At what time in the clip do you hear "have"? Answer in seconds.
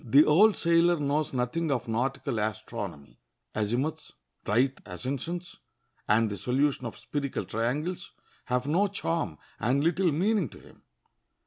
8.45-8.65